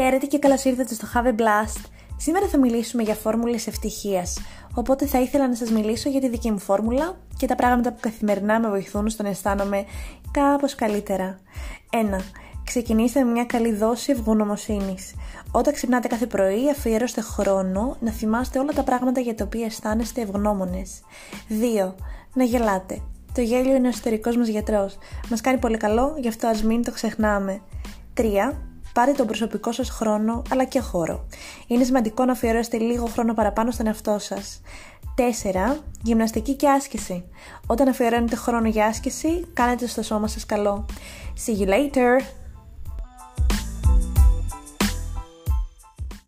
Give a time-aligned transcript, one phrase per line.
[0.00, 1.84] Χαίρετε και καλώς ήρθατε στο Have a Blast.
[2.16, 4.38] Σήμερα θα μιλήσουμε για φόρμουλες ευτυχίας,
[4.74, 7.98] οπότε θα ήθελα να σας μιλήσω για τη δική μου φόρμουλα και τα πράγματα που
[8.00, 9.84] καθημερινά με βοηθούν στο να αισθάνομαι
[10.30, 11.38] κάπως καλύτερα.
[11.90, 12.20] 1.
[12.64, 15.14] Ξεκινήστε με μια καλή δόση ευγνωμοσύνης.
[15.50, 20.20] Όταν ξυπνάτε κάθε πρωί, αφιερώστε χρόνο να θυμάστε όλα τα πράγματα για τα οποία αισθάνεστε
[20.20, 21.00] ευγνώμονες.
[21.48, 21.94] 2.
[22.34, 23.00] Να γελάτε.
[23.32, 24.98] Το γέλιο είναι ο εσωτερικός μας γιατρός.
[25.30, 27.60] Μας κάνει πολύ καλό, γι' αυτό ας μην το ξεχνάμε.
[28.14, 28.67] 3.
[28.92, 31.26] Πάρε τον προσωπικό σας χρόνο αλλά και χώρο.
[31.66, 34.60] Είναι σημαντικό να αφιερώσετε λίγο χρόνο παραπάνω στον εαυτό σας.
[35.14, 35.76] 4.
[36.02, 37.24] Γυμναστική και άσκηση.
[37.66, 40.86] Όταν αφιερώνετε χρόνο για άσκηση, κάνετε στο σώμα σας καλό.
[41.46, 42.37] See you later!